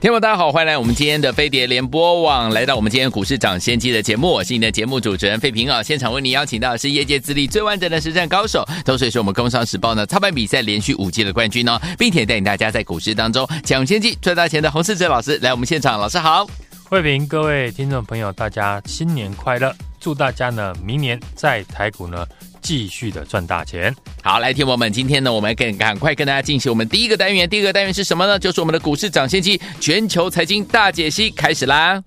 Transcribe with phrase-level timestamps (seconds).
[0.00, 5.82] 听众大家好，欢迎来我们今天的飞碟联播网，来到我们今天股市涨先机的节目，我是你的节目主持人费平啊。
[5.82, 16.46] 现场为你邀请到的是业界资历最完整的实战高手，同时也是我们工商时报呢操盘比赛连续五届的冠军哦，并且带领大家在股市当中抢先机赚大钱的洪世哲老师来我们现场，老师好，
[16.88, 22.24] 费平，各位听众朋友，大家新年快乐，祝大家呢明年在台股呢。
[22.68, 23.96] 继续的赚大钱。
[24.22, 27.48] 好，来，听我们今天呢，我们赶赶快跟大家进行我们第一个单元。
[27.48, 28.38] 第一个单元是什么呢？
[28.38, 32.02] 就是我们的股市涨先机全球财经大解析开始啦！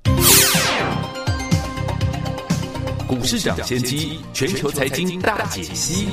[3.08, 6.10] 股市涨先机全球财经大解析。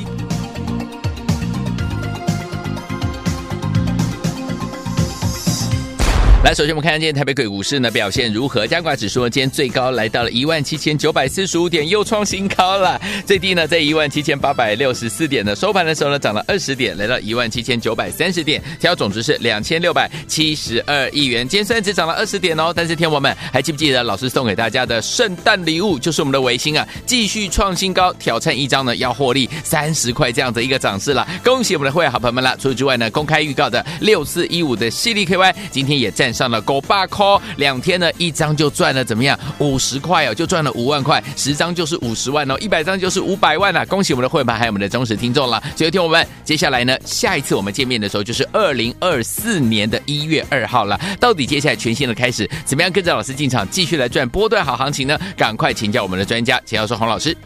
[6.44, 8.64] 来，首先我们看看今天台北鬼股市呢表现如何？
[8.64, 12.98] 加挂指数呢今天最高来到了一万七千九百四十五点，又创新高了。
[13.26, 21.46] 最低呢在一万七千八百六十四点呢，收盘的时候呢涨了二十点，来到一万七千九百三十点，成交总值是两千六百七十二亿元。
[21.46, 25.98] 今天虽然只涨了二十点哦，但是天王们还记不记得老师送给大家的圣诞礼物？
[25.98, 31.26] 就是我们的维新啊，继续创新高，挑战一张呢要获利三十块这样的一个涨势了。
[31.42, 32.54] 恭喜我们的会员好朋友们啦。
[32.60, 39.38] 除此之外呢，公开预告的六四一五的矽力 KY 今天也上了狗爸 call，两天呢一张就赚了怎么样？
[39.58, 43.84] 五十块哦，就赚了五万块，十张就是五十万哦，一百张就是五百万了。
[43.86, 45.62] 恭喜我们的会员还有我们的忠实听众了。
[45.76, 50.98] 所以听我们接下来呢，下一次我们见面的时候就是二零二四年的一月二号了。
[51.20, 55.18] 到底接下来全新的开始，怎么样跟着老师进场继续来赚波段好行情呢？
[55.36, 57.36] 赶快请教我们的专家，请教说洪老师。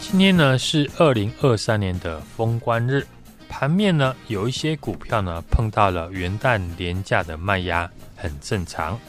[0.00, 3.06] 今天呢是二零二三年的封关日，
[3.50, 7.90] 盘面呢有一些股票呢碰到了元旦廉价的卖压。
[8.16, 9.00] 很正常，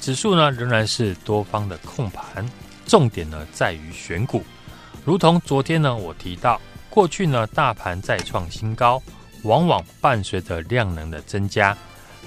[0.00, 2.44] 指数呢仍然是多方的控盘，
[2.86, 4.42] 重点呢在于选股。
[5.04, 9.02] 如同昨天呢我提到，过去呢大盘再创新高，
[9.42, 11.76] 往往伴随着量能的增加，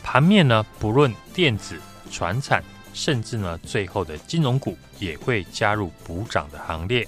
[0.03, 1.79] 盘面呢不论电子、
[2.11, 2.63] 船产，
[2.93, 7.07] 甚至呢最后的金融股也会加入补涨的行列。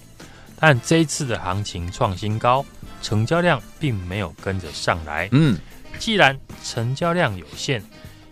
[0.60, 2.66] 但这一次的行情创新高，
[3.02, 5.28] 成交量并没有跟着上来。
[5.32, 5.58] 嗯，
[5.98, 7.84] 既然成交量有限。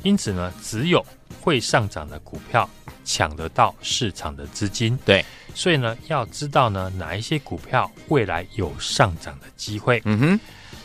[0.04, 1.04] 因此呢，只有
[1.42, 2.70] 会上涨的股票
[3.04, 4.98] 抢得到市场的资金。
[5.04, 5.26] 对，
[5.56, 10.00] 所以呢，要知道呢，哪一些股票未来有上涨的机会。
[10.06, 10.40] 嗯哼，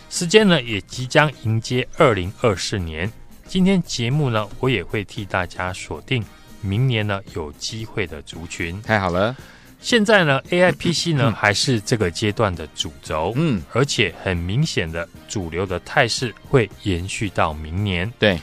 [0.09, 3.12] 时间呢也即将迎接二零二四年。
[3.47, 6.25] 今天节目呢，我也会替大家锁定
[6.62, 8.81] 明年呢有机会的族群。
[8.81, 9.37] 太好了，
[9.82, 13.32] 现在呢，AIPC 呢、嗯、还是这个阶段的主轴。
[13.37, 18.10] 嗯，而且很明显的主流的态势会延续到明年。
[18.19, 18.41] 对。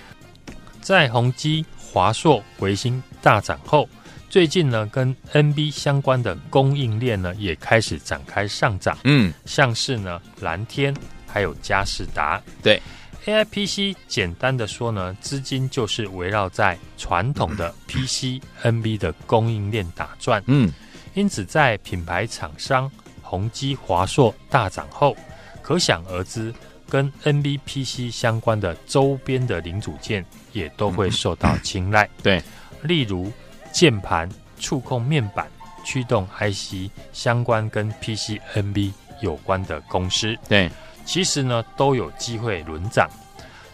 [0.82, 3.88] 在宏基、华硕、维星大涨后，
[4.30, 8.98] 最近呢，跟 NB 相关的供应链呢也开始展开上涨。
[9.04, 10.94] 嗯，像是呢蓝天，
[11.26, 12.42] 还有嘉士达。
[12.62, 12.82] 对
[13.26, 20.44] ，AIPC 简单的说呢，资金就是围绕在传统的 PC、NB 的供应链打转。
[20.48, 20.72] 嗯，
[21.14, 22.90] 因此在品牌厂商
[23.22, 25.16] 宏基、华硕大涨后，
[25.62, 26.54] 可想而知。
[26.92, 32.10] 跟 NBPC 相关的周边的零组件也都会受到青睐。
[32.24, 32.42] 对，
[32.82, 33.32] 例如
[33.72, 34.28] 键盘、
[34.60, 35.48] 触控面板、
[35.86, 40.36] 驱动 IC 相关跟 PCNB 有关的公司。
[40.48, 40.68] 对，
[41.06, 43.08] 其实呢都有机会轮涨。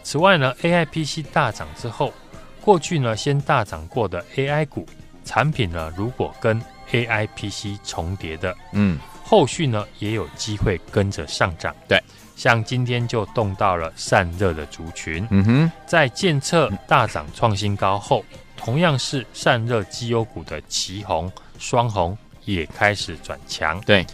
[0.04, 2.14] 此外呢，AIPC 大涨之后，
[2.60, 4.86] 过去呢先大涨过的 AI 股
[5.24, 6.62] 产品呢，如果跟
[6.96, 11.76] AIPC 重叠的，嗯，后续呢也有机会跟着上涨。
[11.88, 12.02] 对。
[12.36, 18.26] 像今天就动到了散热的族群，嗯哼，在建测大涨创新高后，
[18.58, 23.80] 同样是散热绩优股的奇红、双红也开始转强。
[23.86, 24.06] 对，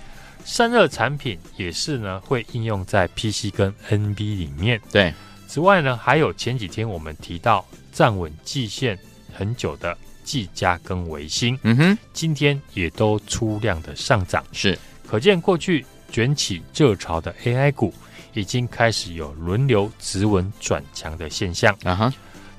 [0.45, 4.80] 散热产品也是呢，会应用在 PC 跟 NB 里面。
[4.92, 5.12] 对，
[5.48, 8.95] 此外呢，还有前几天我们提到站稳季线
[9.34, 14.78] 很久的技嘉跟维新，嗯哼，今天也都出量的上涨，是。
[15.08, 17.94] 可见过去卷起热潮的 AI 股。
[18.34, 21.78] 已经开始有轮流止稳转强的现象。
[21.84, 22.14] 啊哈，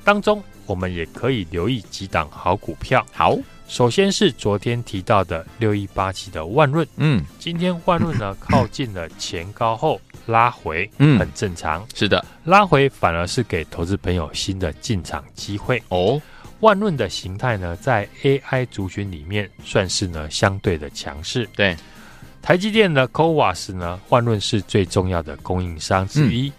[0.04, 3.02] 当中我们也可以留意几档好股票。
[3.10, 3.38] 好，
[3.68, 11.18] 首先是昨天提到的六一八七的万润，嗯，今天万润呢 靠近了前高后拉回，嗯。
[11.18, 11.86] 很正常。
[11.94, 15.82] 是的，拉回反而是给投资朋友新的进场机会。
[15.88, 16.20] 哦，
[16.62, 21.48] 万润的形态呢，在 AI 族群里面算是呢相对的强势。
[21.56, 21.76] 对，
[22.40, 26.52] 台积电的 CoWoS 呢，万润是最重要的供应商之一。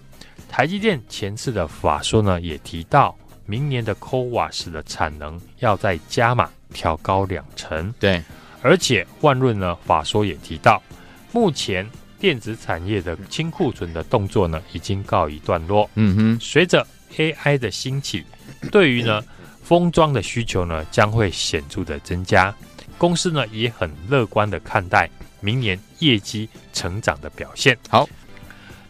[0.50, 7.94] 台积电前次的法说呢，也提到明年的 CoWoS 的产能要再加码调高两成。
[7.98, 8.22] 对，
[8.62, 10.84] 而且万润呢法说也提到，
[11.32, 11.90] 目前
[12.20, 15.90] 电子产业的清库存的动作呢已经告一段落。
[15.96, 16.86] 嗯哼，随着
[17.16, 18.22] AI 的兴起，
[18.70, 19.24] 对于呢
[19.64, 22.54] 封装的需求呢将会显著的增加。
[22.98, 27.78] 公司呢也很乐观的看待明年业绩成长的表现。
[27.90, 28.08] 好。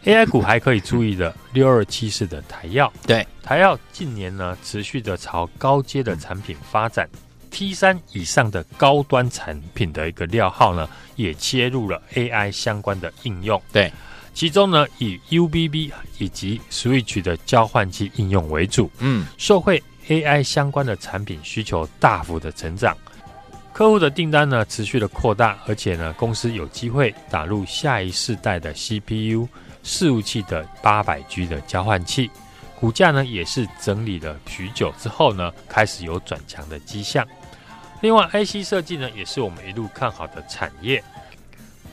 [0.06, 7.10] AI 股还可以注意的六二七四的台药，对，台药近年呢持续的朝高阶的产品发展
[7.50, 13.90] ，T 三以上的高端产品的一个料号呢，也切入了 AI 相关的应用，对，
[14.34, 22.98] 其中呢以 UBB 以及 Switch 的交换器应用为主，嗯，受惠 AI 相关的产品需求大幅的成长，
[23.72, 29.48] 客户的订单呢持续的扩大，而且呢公司有机会打入下一世代的 CPU。
[29.86, 32.32] 伺服器的八百 G 的交换器，
[32.80, 37.28] 股价呢也是整理了许久之后呢，开始有转强的迹象。
[38.00, 41.04] 另外，IC 设计呢也是我们一路看好的产业。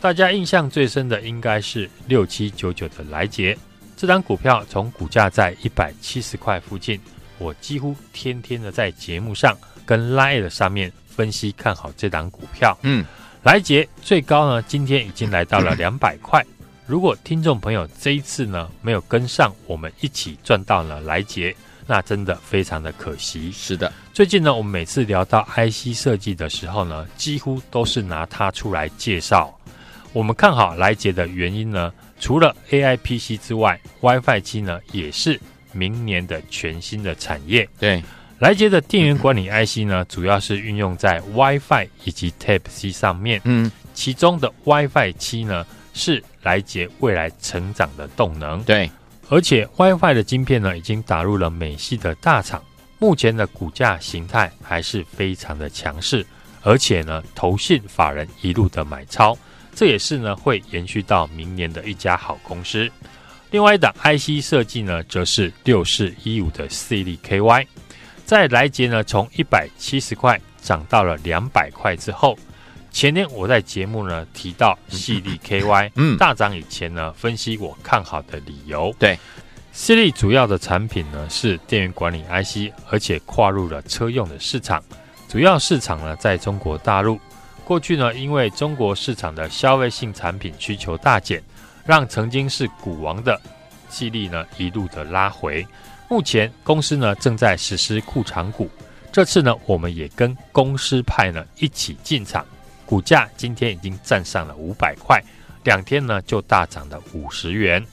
[0.01, 3.59] 大家印象最深的应该是六七九九的来捷，
[3.97, 7.01] 这张股票从股价在一百七十块附近，
[7.41, 9.57] 我几乎天天的在节目上
[9.87, 12.79] 跟 Line 上面分析看好这档股票。
[12.83, 13.05] 嗯，
[13.43, 16.45] 来杰最高呢今天已经来到了 两百块。
[16.87, 21.57] 如果听众朋友这一次呢没有跟上，我们一起赚到了来杰，
[21.87, 23.51] 那真的非常的可惜。
[23.51, 29.57] 是的，最近呢，我们每次聊到 IC 设计的时候呢，几乎都是拿它出来介绍。
[30.13, 35.41] 我们看好来杰的原因呢，除了 AI PC 之外，WiFi 七呢也是
[35.73, 37.69] 明年的全新的产业。
[37.79, 38.03] 对，
[38.39, 43.41] 来捷的电源管理 IC 呢，主要是运用在 WiFi 以及 Type C 上面。
[43.45, 48.91] 嗯，其中的 WiFi 七呢，是来捷未来成长的动能，对，
[49.29, 52.63] 而且 WiFi 的晶片呢，已经打入了美系的大厂，
[52.99, 56.25] 目前的股价形态还是非常的强势，
[56.63, 59.37] 而且呢，投信法人一路的买超，
[59.75, 62.91] 这也是呢会延续到明年的一家好公司。
[63.51, 67.67] 另外一档 IC 设计呢，则是六四一五的矽力 KY，
[68.25, 72.39] 在来捷呢从一百七十块涨到了两百块之后。
[72.93, 78.95] 前天我在节目呢提到矽力 KY，嗯，大涨以前呢分析我看好的理由。
[78.99, 79.19] 对，
[79.75, 84.83] 矽力主要的产品呢是电源管理 IC，而且跨入了车用的市场，
[85.29, 87.19] 主要市场呢在中国大陆。
[87.65, 91.41] 过去呢因为中国市场的消费性产品需求大减，
[91.85, 93.41] 让曾经是股王的
[93.91, 95.67] 矽力呢一路的拉回。
[96.09, 98.69] 目前公司呢正在实施库藏股，
[99.13, 102.45] 这次呢我们也跟公司派呢一起进场。
[102.85, 105.23] 股价今天已经站上了五百块，
[105.63, 107.85] 两天呢就大涨了五十元。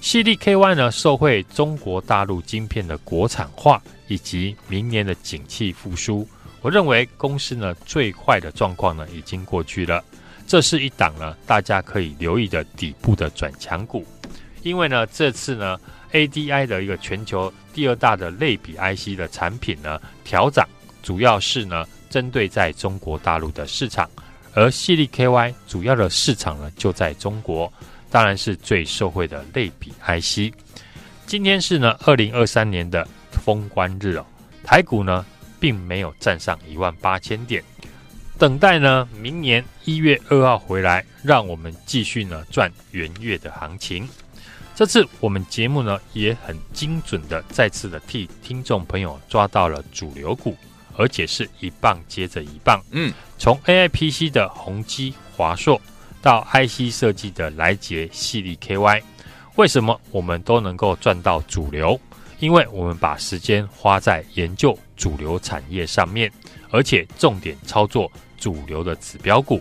[0.00, 6.28] 矽力 KY 呢受惠中国大陆晶片的国产化以及明年的景气复苏，
[6.60, 10.04] 我认为公司呢最坏的状况呢已经过去了。
[10.46, 14.06] 这是一档呢大家可以留意的底部的转强股，
[14.62, 15.78] 因为呢这次呢
[16.12, 20.66] ADI 的一个全球第二大的类比 IC 的产品呢调涨，
[21.02, 24.08] 主要是呢针对在中国大陆的市场。
[24.54, 27.70] 而矽力 KY 主要的市场呢就在中国，
[28.10, 30.54] 当然是最受惠的类比 IC。
[31.26, 34.24] 今天是呢二零二三年的封关日哦，
[34.64, 35.26] 台股呢
[35.60, 37.62] 并没有站上一万八千点，
[38.38, 44.08] 等待呢明年一月二号回来，让我们继续呢赚元月的行情。
[44.74, 50.56] 这次我们节目呢也很精准的再次的替听众朋友抓到了主流股。
[50.98, 55.78] 而且是一棒接着一棒，嗯，从 AIPC 的宏基、华硕
[56.22, 59.02] 到 IC 设计的来杰、系力 KY，
[59.56, 62.00] 为什么我们都能够赚到主流？
[62.38, 66.32] 因为我们把时间花在研究主流产业上面，
[66.70, 68.10] 而且重点操作
[68.46, 69.60] 主流的指标股。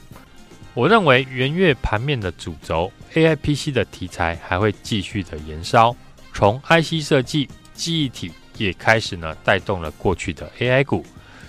[0.76, 5.96] 我认为元月盘面的主轴 AIPC 的题材还会继续的延烧，
[6.32, 11.04] 从 IC 设计、记忆体也开始呢带动了过去的 AI 股。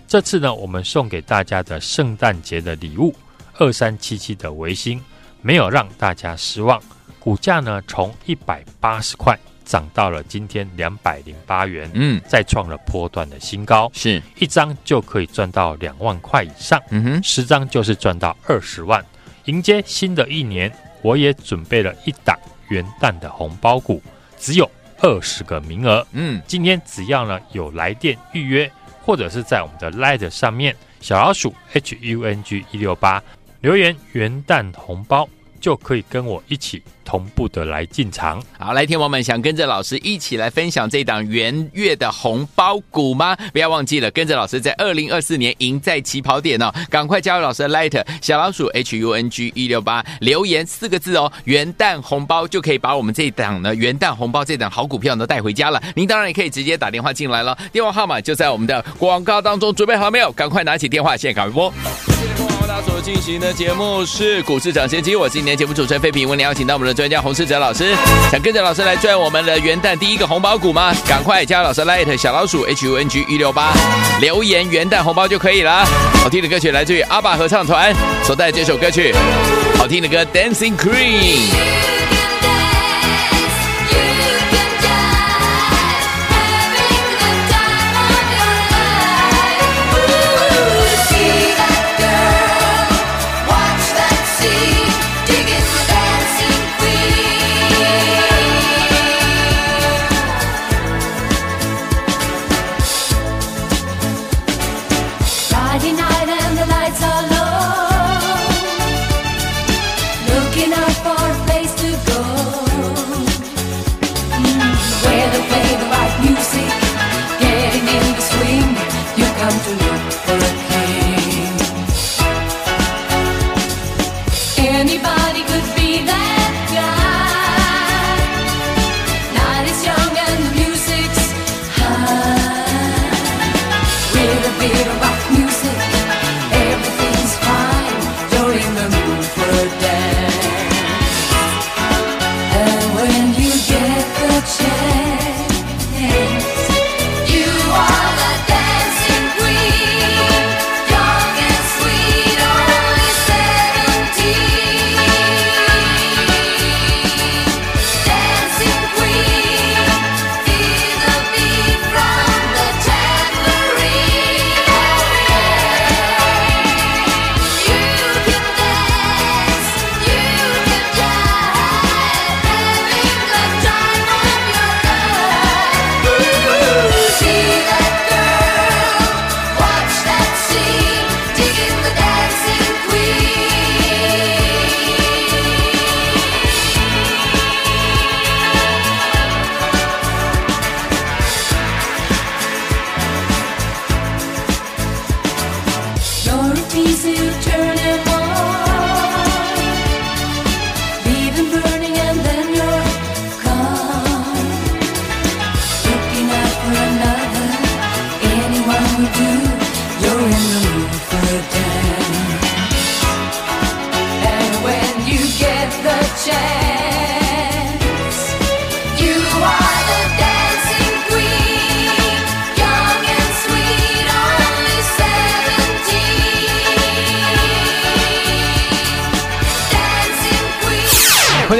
[0.08, 3.14] 这次呢，我们送给大家的圣诞节的礼物，
[3.58, 4.98] 二三七七的维新，
[5.42, 6.80] 没有让大家失望。
[7.20, 14.22] 股价呢，从一百八十块涨到了今天两百零八元，嗯，再创了波段的新高，是。
[14.38, 19.04] 一张就可以赚到两万块以上，嗯哼，十张就是赚到二十万。
[19.46, 24.00] 迎接新的一年，我也准备了一档元旦的红包股，
[24.38, 24.70] 只有
[25.00, 28.70] 二十个名额，嗯，今天只要呢有来电预约，
[29.02, 33.22] 或者是在我们的 Light 上面小老鼠 H U N G 一六八
[33.60, 35.28] 留言元旦红包。
[35.60, 38.42] 就可以跟我一起同步的来进场。
[38.58, 43.36] 好，来天王们想跟着老师一起来分享这档元月的红包股吗？
[43.52, 46.72] 不要忘记了，跟着老师在二零二四年赢在起跑点哦！
[46.90, 55.82] 赶快加入老师的 Light 小老鼠 H U N G 一六八，留言四个字哦，元旦红包就可以把我们这档呢元旦红包这档好股票呢带回家了。
[55.94, 60.32] 您当然也可以直接打电话进来了，电话号码就在我们的广告当中，准备好了没有？
[60.32, 62.25] 赶快拿起电话，现在赶快拨。
[62.84, 67.94] 所进行的节目是股市涨先机，我是今天节目主持人费平，为您邀请到我们的专家洪世哲老师，
[68.30, 70.94] 想跟着老师来赚我们的元旦第一个红包股吗？
[71.06, 73.72] 赶快加老师 Light 小老鼠 H U N G 一六八，
[74.20, 75.84] 留言元旦红包就可以了。
[76.22, 79.14] 好听的歌曲来自于阿爸合唱团所带这首歌曲，
[79.76, 82.15] 好听的歌 Dancing Queen。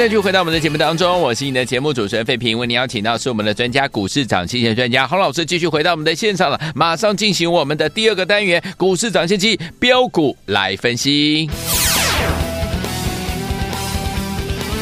[0.07, 11.49] 欢迎继续回到我们的节目当中，我是你的节目主持人费平，为你邀请到是我们的专家股市涨先机专家洪老师，继续回到我们的现场了，马上进行我们的第二个单元股市涨先机标股来分析，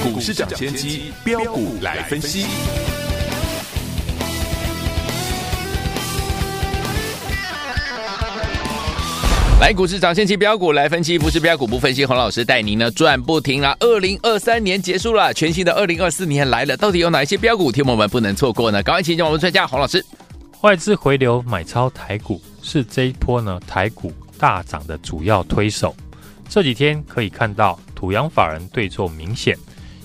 [0.04, 2.46] 股市涨先机标股来分析。
[9.58, 12.06] 来，股市涨先期标股来分析，不是标股不分析。
[12.06, 13.76] 洪老师带您呢赚不停了。
[13.80, 18.84] 二零二三年结束了，全新的二零二四年来了，到底有哪一些标股，听我们不能错过呢？
[18.84, 20.06] 赶快请教我们专家洪老师。
[20.60, 25.96] 外资回流买超台股，是这一波呢台股大涨的主要推手。
[26.50, 29.58] 这几天可以看到土洋法人对错明显，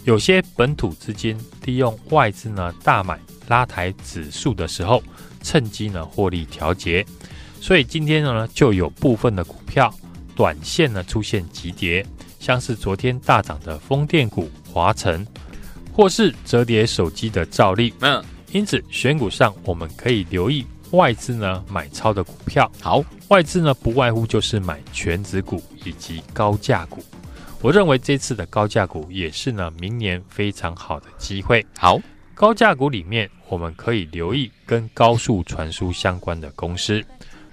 [0.04, 5.02] 有些本土资金利用外资呢大买拉抬指数的时候，
[5.42, 7.04] 趁机呢获利调节。
[7.61, 9.95] 所以今天呢，就有部分的股票
[10.35, 12.05] 短线呢出现急跌，
[12.38, 15.26] 像是昨天大涨的风电股华晨，
[15.93, 17.93] 或是折叠手机的兆力。
[18.00, 22.71] 嗯，因此选股上我们可以留意外资呢买超的股票。
[22.81, 27.05] 好，外资呢不外乎就是买全值股以及高价股。
[27.61, 31.64] 我认为这次的高价股也是呢明年非常好的机会。
[31.76, 32.00] 好。
[32.33, 37.05] 高价股里面，我们可以留意跟高速传输相关的公司。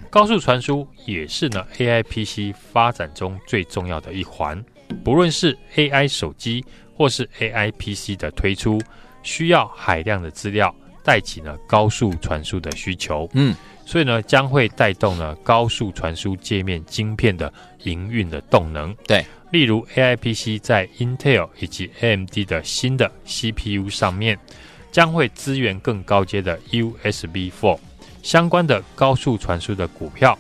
[0.10, 4.64] 高速传输也是呢 AI PC 发展中最重要的一环。
[5.04, 6.64] 不论是 AI 手机
[6.96, 8.82] 或是 AI PC 的推出，
[9.22, 10.74] 需要海量的资料，
[11.04, 13.30] 带起呢高速传输的需求。
[13.34, 17.52] 嗯，所以呢将会带动呢高速传输界面晶片的
[17.84, 18.96] 营运的动能。
[19.06, 24.40] 对，例如 AI PC 在 Intel 以及 AMD 的新的 CPU 上面，
[24.90, 27.78] 将会支援更高阶的 USB4
[28.24, 30.38] 相关的高速传输的股票。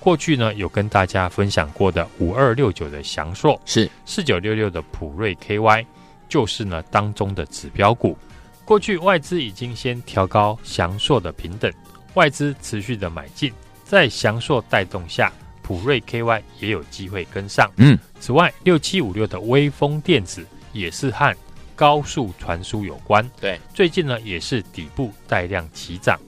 [0.00, 5.84] 过去呢有跟大家分享过的五二六九的翔硕是四九六六的普瑞 KY，
[6.28, 8.16] 就是呢当中的指标股。
[8.64, 11.70] 过去外资已经先调高翔硕的平等，
[12.14, 13.52] 外资持续的买进，
[13.84, 15.32] 在翔硕带动下，
[15.62, 17.70] 普瑞 KY 也有机会跟上。
[17.76, 21.34] 嗯，此外六七五六的微风电子也是和
[21.74, 23.28] 高速传输有关。
[23.40, 26.18] 对，最近呢也是底部带量起涨。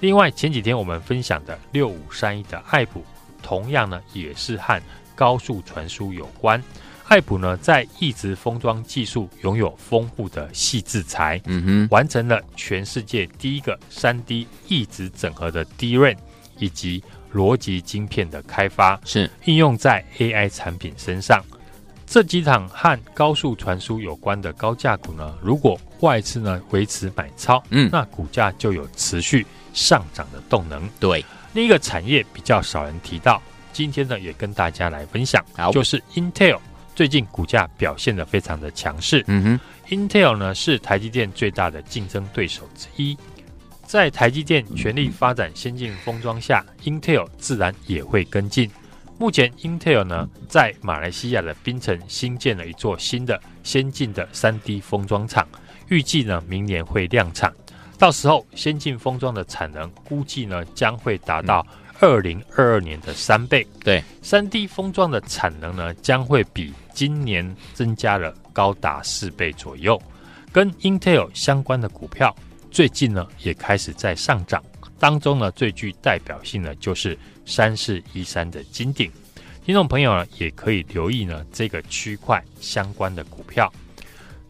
[0.00, 3.04] 另外前几天我们分享的六五三一的爱普，
[3.42, 4.80] 同样呢也是和
[5.14, 6.62] 高速传输有关。
[7.08, 16.18] 爱普呢，在一直封装技术拥有丰富的细制材，嗯哼，完成了全世界第一个三 D 一直整合的 DRAM
[16.58, 17.02] 以及
[17.32, 21.42] 逻辑晶片的开发，是应用在 AI 产品身上。
[22.06, 30.88] 这几场和高速传输有关的高价股呢，如果外资呢维持买超，嗯，那股价就有持续上涨的动能。
[31.00, 36.58] 对，另一个产业比较少人提到，今天呢也跟大家来分享，就是 Intel。
[36.94, 39.22] 最近股价表现得非常的强势。
[39.28, 43.16] 嗯哼，Intel 呢是台积电最大的竞争对手之一，
[43.86, 48.68] 在台积电全力发展先进封装下，Intel 自然也会跟进。
[49.16, 55.46] 目前，Intel 呢在马来西亚的槟城新建了一座新的先进的 3D 封装厂，
[55.88, 57.52] 预计呢明年会量产，
[57.98, 61.66] 到时候先进封装的产能估计呢将会达到
[61.98, 63.66] 二零二二年的三倍。
[63.80, 70.00] 对三 D 封装的产能呢将会比今年增加了高达四倍左右，
[70.52, 72.34] 跟 Intel 相关的股票
[72.70, 74.62] 最近呢也开始在上涨。
[75.00, 79.10] 当中呢最具代表性的就是三四一三的金鼎，
[79.64, 83.72] 听众朋友呢也可以留意呢这个区块相关的股票。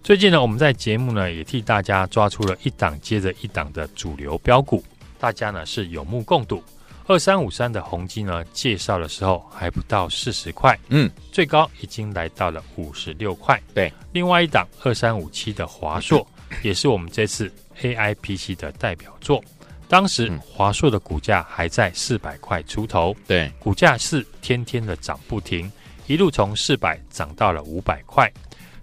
[0.08, 4.82] 最近呢我们在节目呢也替大家抓出了一档接着一档的主流标股，
[5.18, 6.64] 大家呢是有目共睹。
[7.06, 13.60] 二三五三的宏基呢，介绍的时候还不到四十块，嗯，最高已经来到了五十六块。
[13.74, 16.26] 对，另外一档二三五七的华硕，
[16.64, 19.44] 也是我们这次 AI PC 的代表作。
[19.88, 25.70] 当时华硕的股价还在四百块出头，对，股价是天天的涨不停，
[26.06, 28.32] 一路从四百涨到了五百块。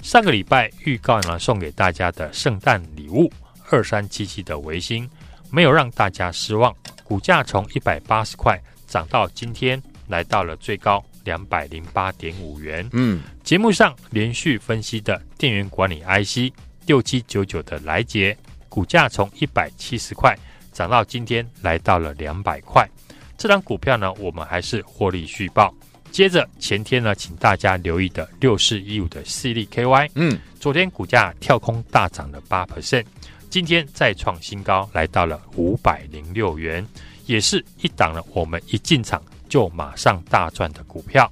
[0.05, 3.27] 上个礼拜预告呢，送给大家的圣诞礼物
[3.71, 5.09] 二三七七的维新，
[5.49, 6.71] 没有让大家失望。
[7.03, 12.87] 股价从一百八十块涨到今天来到了最高两百零八点五元。
[12.93, 16.53] 嗯，节目上连续分析的电源管理 IC
[16.85, 18.37] 六七九九的来杰，
[18.69, 20.37] 股价从一百七十块
[20.71, 22.87] 涨到今天来到了两百块。
[23.35, 25.73] 这张股票呢，我们还是获利续报。
[26.15, 33.03] 接着前天呢，请大家留意的六四一五的矽力 KY，嗯，昨天股价跳空大涨了八 percent。
[33.49, 36.87] 今天再创新高，来到了五百零六元，
[37.25, 38.23] 也是一档了。
[38.31, 41.29] 我们一进场就马上大赚的股票，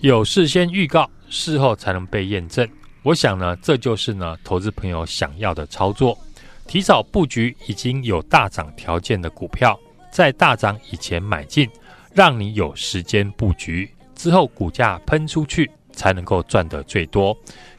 [0.00, 2.68] 有事先预告，事后才能被验证。
[3.04, 6.18] 我想呢，这就是呢，投资朋友想要的操作。
[6.66, 9.78] 提早布局已经有大涨条件的股票，
[10.10, 11.70] 在大涨以前买进，
[12.12, 13.88] 让你有时间布局，
[14.20, 17.34] 之后股价喷出去才能够赚得最多。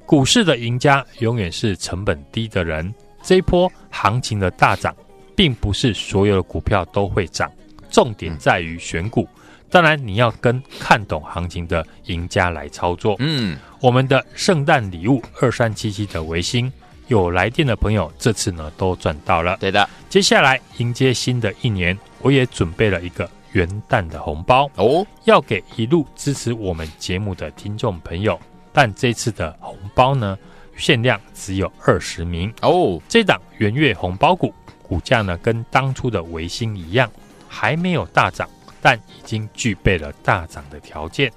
[0.07, 2.91] 股市的赢家永远是成本低的人。
[3.21, 4.95] 这一波行情的大涨，
[5.35, 7.51] 并不是所有的股票都会涨，
[7.91, 9.29] 重点在于选股。
[9.69, 13.15] 当然，你要跟看懂行情的赢家来操作。
[13.19, 16.73] 嗯，我们的圣诞礼物二三七七的维新
[17.07, 19.55] 有来电的朋友，这次呢都赚到了。
[19.59, 28.39] 对的，接下来迎接新的一年，我也准备了一个元旦的红包哦，要给一路支持我们节目的听众朋友。
[28.73, 30.37] 但这次的红包呢，
[30.77, 33.01] 限量只有二十名哦。
[33.07, 37.11] 这档元月红包股股价呢，跟当初的维新一样，
[37.49, 38.49] 还没有大涨，
[38.81, 41.31] 但已经具备了大涨的条件。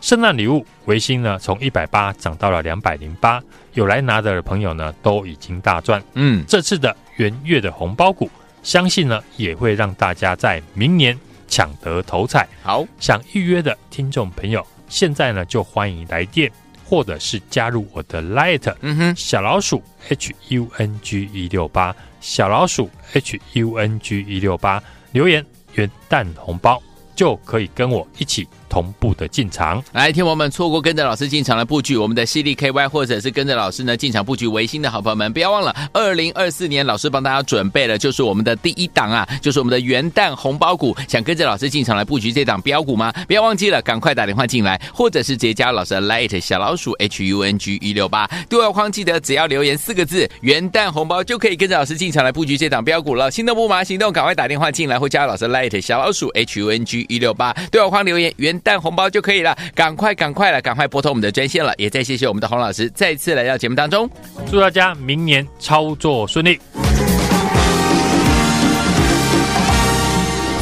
[0.00, 3.42] 圣诞礼物，维新呢从一百八涨到了两百零八，
[3.74, 6.02] 有来拿的朋友呢都已经大赚。
[6.14, 8.30] 嗯，这次的元月的红包股，
[8.62, 12.46] 相信呢也会让大家在明年抢得头彩。
[12.62, 16.48] 好，想预约的听众朋友，现在呢就欢迎来电。
[16.90, 24.82] 或者是加入我的 Light，嗯哼，小老鼠 H U N G 一六八，小老鼠 H U N G 一六八，
[25.12, 26.82] 留言元旦红包
[27.14, 28.48] 就可以跟我一起。
[28.68, 43.12] 同步的进场，来，听我们错过跟着老师进场的布局，我们的 C D K Y，或者是跟着老师呢进场布局维新的好朋友们，不要忘了，二零二四年老师帮大家准备了，就是我们的第一档啊，就是我们的元旦红包股，想跟着老师进场来布局这档标股吗？
[43.26, 53.30] 不要忘记了，赶快打电话进来，或者是直接加老师的 Light 小老鼠 H U N G 一六八，对话框记得只要留言四个字元旦红包，就可以跟着老师进场来布局这档标股了。
[53.30, 58.57] 心动不麻行动，赶快打电话进来，或加老师 Light 小老鼠 H U N G 一六八，对话框留言元。
[58.62, 61.72] 但红包就可以了，赶快赶快了，赶快拨通我们的专线了。
[61.76, 64.08] 也再谢谢我们的洪老师再次来到节目当中，
[64.50, 66.58] 祝大家明年操作顺利。